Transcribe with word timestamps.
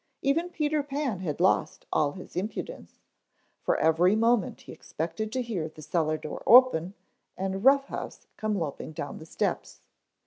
Even 0.23 0.49
Peter 0.49 0.81
Pan 0.81 1.19
had 1.19 1.39
lost 1.39 1.85
all 1.93 2.13
his 2.13 2.35
impudence, 2.35 2.95
for 3.61 3.77
every 3.77 4.15
moment 4.15 4.61
he 4.61 4.71
expected 4.71 5.31
to 5.31 5.43
hear 5.43 5.69
the 5.69 5.83
cellar 5.83 6.17
door 6.17 6.41
open 6.47 6.95
and 7.37 7.63
Rough 7.63 7.85
House 7.85 8.25
come 8.35 8.57
loping 8.57 8.93
down 8.93 9.19
the 9.19 9.27
steps. 9.27 9.81